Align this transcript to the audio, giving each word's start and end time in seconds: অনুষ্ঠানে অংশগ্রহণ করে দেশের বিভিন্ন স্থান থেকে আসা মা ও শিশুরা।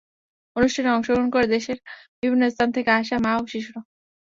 অনুষ্ঠানে 0.55 0.89
অংশগ্রহণ 0.91 1.27
করে 1.31 1.47
দেশের 1.47 1.77
বিভিন্ন 2.21 2.43
স্থান 2.49 2.69
থেকে 2.71 2.89
আসা 2.99 3.15
মা 3.19 3.31
ও 3.37 3.51
শিশুরা। 3.51 3.81